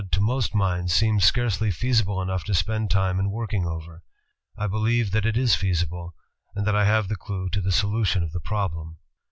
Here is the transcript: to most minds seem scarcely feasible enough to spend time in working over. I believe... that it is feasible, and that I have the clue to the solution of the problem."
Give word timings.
to 0.09 0.19
most 0.19 0.55
minds 0.55 0.91
seem 0.91 1.19
scarcely 1.19 1.69
feasible 1.69 2.23
enough 2.23 2.43
to 2.43 2.55
spend 2.55 2.89
time 2.89 3.19
in 3.19 3.29
working 3.29 3.67
over. 3.67 4.01
I 4.57 4.65
believe... 4.65 5.11
that 5.11 5.27
it 5.27 5.37
is 5.37 5.53
feasible, 5.53 6.15
and 6.55 6.65
that 6.65 6.75
I 6.75 6.85
have 6.85 7.07
the 7.07 7.15
clue 7.15 7.49
to 7.49 7.61
the 7.61 7.71
solution 7.71 8.23
of 8.23 8.31
the 8.31 8.39
problem." 8.41 8.97